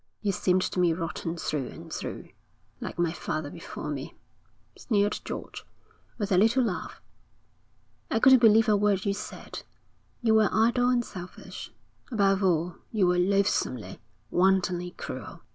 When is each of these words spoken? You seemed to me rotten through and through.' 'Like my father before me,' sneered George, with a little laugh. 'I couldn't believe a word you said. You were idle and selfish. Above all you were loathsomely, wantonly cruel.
You 0.23 0.31
seemed 0.31 0.63
to 0.63 0.79
me 0.79 0.93
rotten 0.93 1.37
through 1.37 1.67
and 1.67 1.93
through.' 1.93 2.29
'Like 2.79 2.97
my 2.97 3.11
father 3.11 3.51
before 3.51 3.91
me,' 3.91 4.15
sneered 4.75 5.19
George, 5.23 5.63
with 6.17 6.31
a 6.31 6.39
little 6.39 6.63
laugh. 6.63 6.99
'I 8.09 8.19
couldn't 8.21 8.39
believe 8.41 8.67
a 8.67 8.75
word 8.75 9.05
you 9.05 9.13
said. 9.13 9.61
You 10.23 10.33
were 10.33 10.49
idle 10.51 10.89
and 10.89 11.05
selfish. 11.05 11.71
Above 12.11 12.41
all 12.43 12.77
you 12.91 13.05
were 13.05 13.19
loathsomely, 13.19 13.99
wantonly 14.31 14.89
cruel. 14.97 15.41